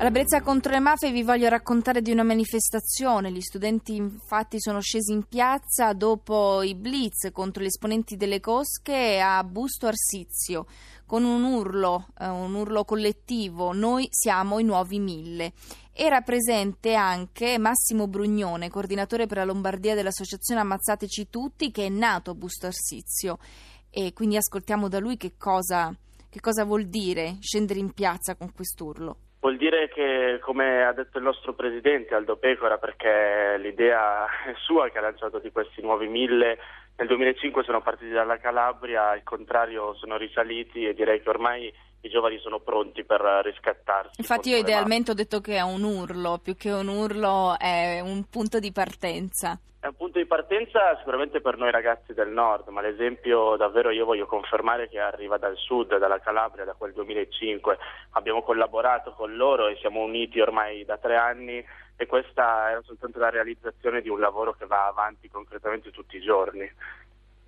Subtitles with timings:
[0.00, 3.30] Alla bellezza contro le mafie vi voglio raccontare di una manifestazione.
[3.30, 9.20] Gli studenti infatti sono scesi in piazza dopo i blitz contro gli esponenti delle cosche
[9.20, 10.64] a Busto Arsizio
[11.04, 15.52] con un urlo, eh, un urlo collettivo, noi siamo i nuovi mille.
[15.92, 22.30] Era presente anche Massimo Brugnone, coordinatore per la Lombardia dell'associazione Ammazzateci Tutti, che è nato
[22.30, 23.36] a Busto Arsizio.
[23.90, 25.94] E quindi ascoltiamo da lui che cosa,
[26.30, 29.18] che cosa vuol dire scendere in piazza con quest'urlo.
[29.40, 34.90] Vuol dire che, come ha detto il nostro presidente Aldo Pecora, perché l'idea è sua
[34.90, 36.58] che ha lanciato di questi nuovi mille,
[36.96, 41.72] nel 2005 sono partiti dalla Calabria, al contrario sono risaliti e direi che ormai
[42.02, 44.20] i giovani sono pronti per riscattarsi.
[44.20, 48.24] Infatti io idealmente ho detto che è un urlo, più che un urlo è un
[48.28, 49.58] punto di partenza.
[49.80, 54.04] È un punto di partenza sicuramente per noi ragazzi del nord, ma l'esempio davvero io
[54.04, 57.78] voglio confermare che arriva dal sud, dalla Calabria, da quel 2005.
[58.10, 61.64] Abbiamo collaborato con loro e siamo uniti ormai da tre anni
[61.96, 66.22] e questa era soltanto la realizzazione di un lavoro che va avanti concretamente tutti i
[66.22, 66.70] giorni.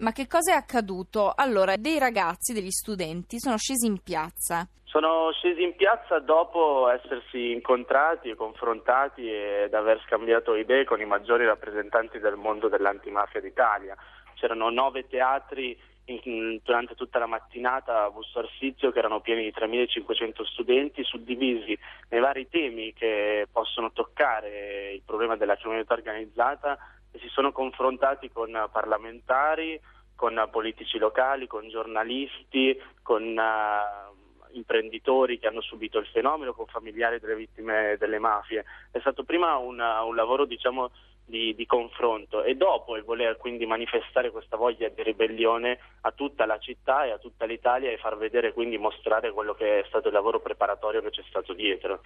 [0.00, 1.30] Ma che cosa è accaduto?
[1.34, 4.66] Allora, dei ragazzi, degli studenti, sono scesi in piazza.
[4.84, 11.04] Sono scesi in piazza dopo essersi incontrati e confrontati ed aver scambiato idee con i
[11.04, 13.94] maggiori rappresentanti del mondo dell'antimafia d'Italia.
[14.36, 19.52] C'erano nove teatri in, durante tutta la mattinata a Busto Arsizio che erano pieni di
[19.54, 26.78] 3.500 studenti suddivisi nei vari temi che possono toccare il problema della criminalità organizzata
[27.18, 29.80] si sono confrontati con parlamentari,
[30.14, 37.18] con politici locali, con giornalisti, con uh, imprenditori che hanno subito il fenomeno, con familiari
[37.18, 38.64] delle vittime delle mafie.
[38.90, 40.90] È stato prima un, un lavoro diciamo,
[41.24, 46.44] di, di, confronto e dopo il voler quindi manifestare questa voglia di ribellione a tutta
[46.44, 50.08] la città e a tutta l'Italia e far vedere quindi mostrare quello che è stato
[50.08, 52.02] il lavoro preparatorio che c'è stato dietro.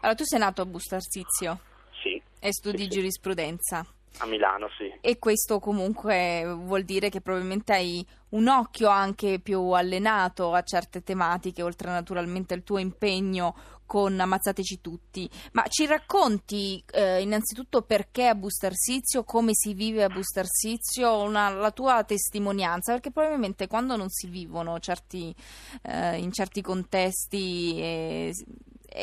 [0.00, 1.58] Allora tu sei nato a Bustarsizio?
[2.02, 2.20] Sì.
[2.40, 2.88] E studi sì, sì.
[2.88, 3.86] giurisprudenza?
[4.18, 4.92] A Milano, sì.
[5.00, 11.02] E questo comunque vuol dire che probabilmente hai un occhio anche più allenato a certe
[11.02, 15.28] tematiche, oltre naturalmente al tuo impegno con Ammazzateci tutti.
[15.52, 21.72] Ma ci racconti eh, innanzitutto perché a Bustarsizio, come si vive a Bustarsizio, una, la
[21.72, 25.34] tua testimonianza, perché probabilmente quando non si vivono certi,
[25.82, 27.78] eh, in certi contesti...
[27.80, 28.34] Eh,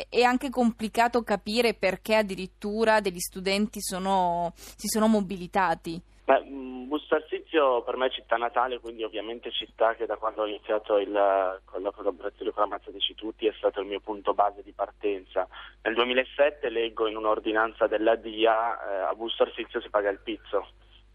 [0.08, 6.00] è anche complicato capire perché addirittura degli studenti sono, si sono mobilitati.
[6.24, 10.46] Beh, mm, Bustarsizio per me è città natale, quindi ovviamente città che da quando ho
[10.46, 14.72] iniziato il, con la collaborazione con Ammazzateci Tutti è stato il mio punto base di
[14.72, 15.48] partenza.
[15.82, 20.68] Nel 2007 leggo in un'ordinanza della DIA eh, a Bustarsizio si paga il pizzo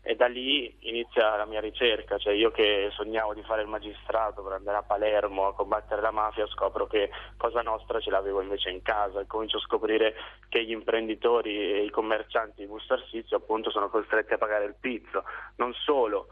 [0.08, 4.44] e da lì inizia la mia ricerca, cioè io che sognavo di fare il magistrato
[4.44, 8.70] per andare a Palermo a combattere la mafia scopro che Cosa Nostra ce l'avevo invece
[8.70, 9.20] in casa.
[9.20, 10.14] E comincio a scoprire
[10.48, 15.24] che gli imprenditori e i commercianti di Bustarsizio appunto sono costretti a pagare il pizzo,
[15.56, 16.28] non solo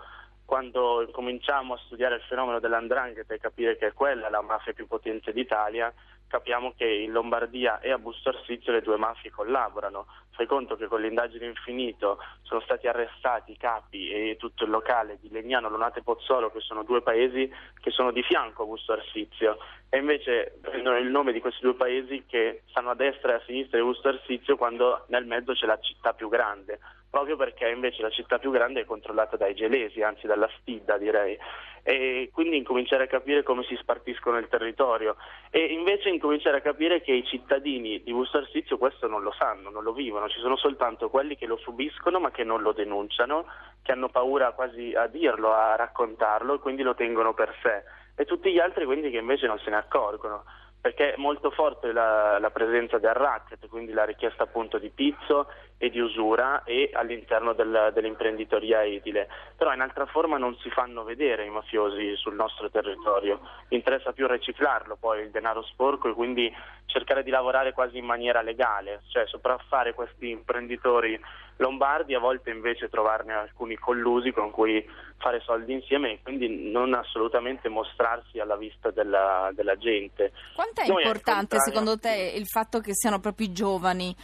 [0.45, 4.85] quando cominciamo a studiare il fenomeno dell'andrangheta e capire che è quella la mafia più
[4.85, 5.91] potente d'Italia,
[6.33, 10.07] capiamo che in Lombardia e a Busto Arsizio le due mafie collaborano.
[10.31, 15.19] Fai conto che con l'indagine infinito sono stati arrestati i capi e tutto il locale
[15.21, 17.47] di Legnano, Lonate e Pozzolo, che sono due paesi
[17.79, 19.59] che sono di fianco a Busto Arsizio,
[19.93, 23.41] e invece prendono il nome di questi due paesi che stanno a destra e a
[23.45, 26.79] sinistra di Busto Arsizio quando nel mezzo c'è la città più grande
[27.11, 31.37] proprio perché invece la città più grande è controllata dai gelesi, anzi dalla Stidda direi,
[31.83, 35.15] e quindi incominciare a capire come si spartiscono il territorio.
[35.51, 39.69] E invece incominciare a capire che i cittadini di Busto Arsizio questo non lo sanno,
[39.69, 43.45] non lo vivono, ci sono soltanto quelli che lo subiscono ma che non lo denunciano,
[43.83, 48.25] che hanno paura quasi a dirlo, a raccontarlo e quindi lo tengono per sé e
[48.25, 50.43] tutti gli altri quindi che invece non se ne accorgono
[50.83, 55.47] perché è molto forte la, la presenza del racket, quindi la richiesta appunto di pizzo
[55.77, 59.27] e di usura e all'interno del, dell'imprenditoria edile.
[59.57, 63.39] Però in altra forma non si fanno vedere i mafiosi sul nostro territorio,
[63.69, 66.53] interessa più riciclarlo poi il denaro sporco e quindi
[66.85, 71.19] cercare di lavorare quasi in maniera legale, cioè sopraffare questi imprenditori
[71.57, 74.83] lombardi, a volte invece trovarne alcuni collusi con cui
[75.17, 80.31] fare soldi insieme e quindi non assolutamente mostrarsi alla vista della, della gente.
[80.55, 84.15] Quanto è Noi importante secondo te il fatto che siano proprio i giovani?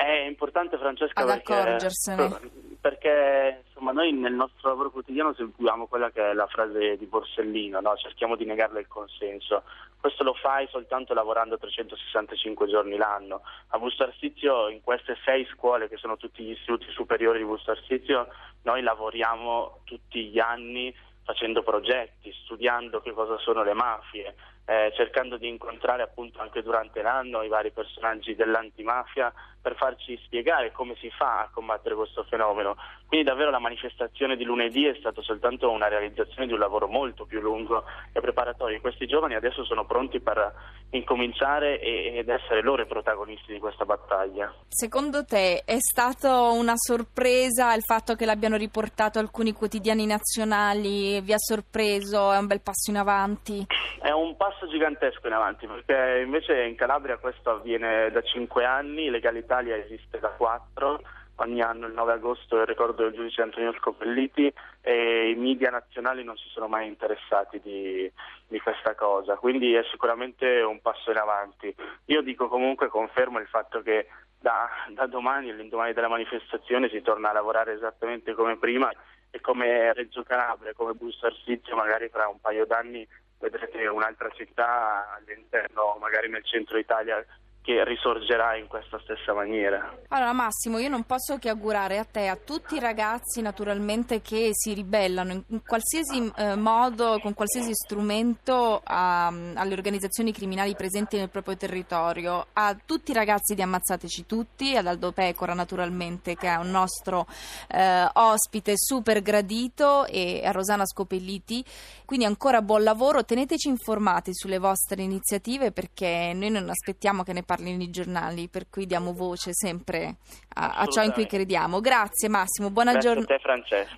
[0.00, 2.40] È importante Francesca ad perché, accorgersene
[2.80, 7.04] perché insomma, ma noi nel nostro lavoro quotidiano seguiamo quella che è la frase di
[7.04, 7.94] Borsellino, no?
[7.96, 9.62] cerchiamo di negarle il consenso.
[10.00, 13.42] Questo lo fai soltanto lavorando 365 giorni l'anno.
[13.68, 17.72] A Busto Arsizio, in queste sei scuole che sono tutti gli istituti superiori di Busto
[17.72, 18.28] Arsizio,
[18.62, 24.34] noi lavoriamo tutti gli anni facendo progetti, studiando che cosa sono le mafie,
[24.64, 30.72] eh, cercando di incontrare appunto anche durante l'anno i vari personaggi dell'antimafia per farci spiegare
[30.72, 32.76] come si fa a combattere questo fenomeno.
[33.06, 37.26] Quindi davvero la manifestazione di lunedì è stata soltanto una realizzazione di un lavoro molto
[37.26, 38.80] più lungo e preparatorio.
[38.80, 40.54] Questi giovani adesso sono pronti per
[40.90, 44.54] incominciare ed essere loro i protagonisti di questa battaglia.
[44.68, 51.20] Secondo te è stata una sorpresa il fatto che l'abbiano riportato alcuni quotidiani nazionali?
[51.20, 52.32] Vi ha sorpreso?
[52.32, 53.66] È un bel passo in avanti?
[54.00, 59.10] È un passo gigantesco in avanti perché invece in Calabria questo avviene da cinque anni,
[59.10, 61.00] legalità Italia esiste da quattro,
[61.36, 66.22] ogni anno il 9 agosto il ricordo del giudice Antonio Scopelliti e i media nazionali
[66.22, 68.10] non si sono mai interessati di,
[68.46, 71.74] di, questa cosa, quindi è sicuramente un passo in avanti.
[72.06, 74.06] Io dico comunque, confermo il fatto che
[74.38, 78.90] da, da domani, all'indomani della manifestazione, si torna a lavorare esattamente come prima
[79.30, 83.06] e come Reggio Calabria, come Busto Arsizio, magari fra un paio d'anni
[83.40, 87.24] vedrete un'altra città all'interno, magari nel centro Italia
[87.70, 89.94] che risorgerà in questa stessa maniera.
[90.08, 94.50] Allora Massimo, io non posso che augurare a te, a tutti i ragazzi naturalmente che
[94.52, 101.28] si ribellano in, qualsiasi eh, modo, con qualsiasi strumento a, alle organizzazioni criminali presenti nel
[101.28, 106.56] proprio territorio, a tutti i ragazzi di Ammazzateci Tutti, ad Aldo Pecora naturalmente che è
[106.56, 107.26] un nostro
[107.68, 111.64] eh, ospite super gradito e a Rosana Scopelliti,
[112.04, 117.44] quindi ancora buon lavoro, teneteci informati sulle vostre iniziative perché noi non aspettiamo che ne
[117.60, 120.16] parlino i giornali, per cui diamo voce sempre
[120.54, 121.80] a, a ciò in cui crediamo.
[121.80, 123.34] Grazie Massimo, buona giornata.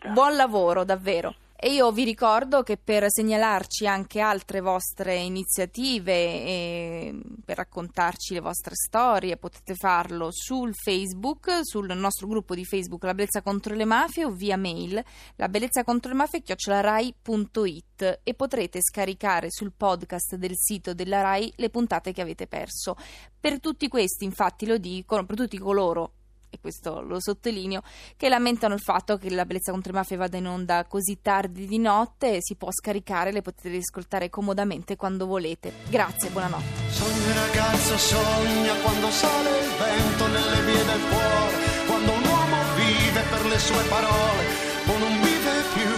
[0.09, 1.35] Buon lavoro, davvero.
[1.65, 8.41] E io vi ricordo che per segnalarci anche altre vostre iniziative e per raccontarci le
[8.41, 13.85] vostre storie potete farlo sul Facebook, sul nostro gruppo di Facebook La Bellezza contro le
[13.85, 15.01] Mafie o via mail
[15.37, 21.53] la bellezza contro le mafie chiocciolarai.it e potrete scaricare sul podcast del sito della Rai
[21.55, 22.97] le puntate che avete perso.
[23.39, 26.15] Per tutti questi, infatti, lo dicono, per tutti coloro
[26.53, 27.83] e questo lo sottolineo,
[28.15, 31.67] che lamentano il fatto che la bellezza contro le mafie vada in onda così tardi
[31.67, 35.73] di notte, si può scaricare, le potete ascoltare comodamente quando volete.
[35.89, 36.91] Grazie, buonanotte.
[36.91, 41.57] Sogna ragazzo, sogna quando sale il vento nelle vie del cuore,
[41.87, 44.45] quando un uomo vive per le sue parole
[44.87, 45.91] o non vive più.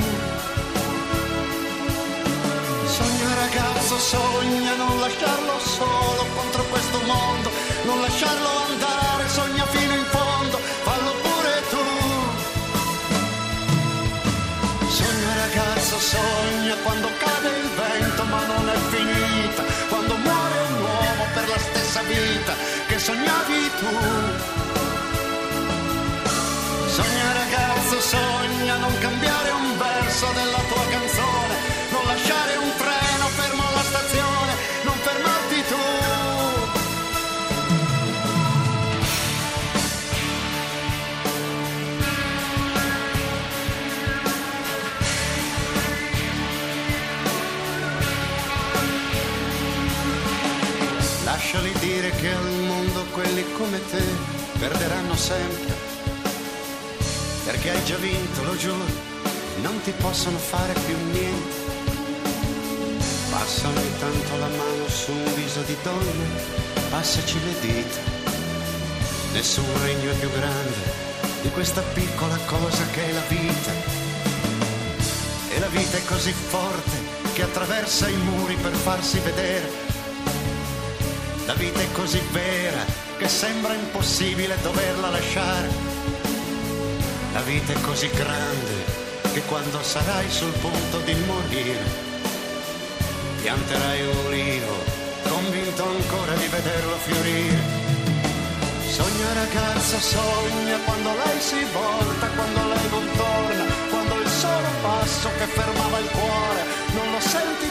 [2.86, 7.50] Sogna ragazzo, sogna non lasciarlo solo contro questo mondo,
[7.86, 9.03] non lasciarlo andare,
[22.20, 22.54] vita
[22.86, 23.90] che sognavi tu.
[26.88, 27.63] Sogna ragazzo,
[51.54, 54.02] Lasciali dire che al mondo quelli come te
[54.58, 55.72] perderanno sempre.
[57.44, 58.84] Perché hai già vinto, lo giuro,
[59.62, 61.54] non ti possono fare più niente.
[63.30, 66.24] Passa ogni tanto la mano su un viso di donna,
[66.90, 68.00] passaci le dita.
[69.34, 70.92] Nessun regno è più grande
[71.42, 73.72] di questa piccola cosa che è la vita.
[75.50, 76.98] E la vita è così forte
[77.32, 79.83] che attraversa i muri per farsi vedere
[81.46, 82.84] la vita è così vera
[83.18, 85.68] che sembra impossibile doverla lasciare.
[87.32, 91.84] La vita è così grande che quando sarai sul punto di morire,
[93.42, 94.84] pianterai un ulivo,
[95.28, 97.82] convinto ancora di vederlo fiorire.
[98.88, 105.28] Sogna ragazza, sogna quando lei si volta, quando lei non torna, quando il solo passo
[105.36, 107.63] che fermava il cuore non lo senti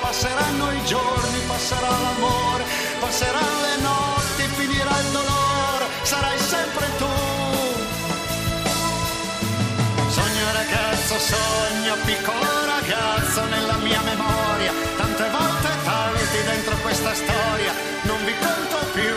[0.00, 2.64] passeranno i giorni, passerà l'amore,
[2.98, 7.12] passeranno le notti, finirà il dolore, sarai sempre tu.
[10.08, 18.24] Sogna ragazzo, sogna, piccolo ragazzo nella mia memoria, tante volte tanti dentro questa storia, non
[18.24, 19.14] vi conto più.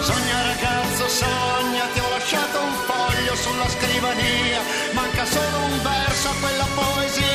[0.00, 4.60] Sogna ragazzo, sogna, ti ho lasciato un foglio sulla scrivania,
[4.92, 7.31] manca solo un verso a quella poesia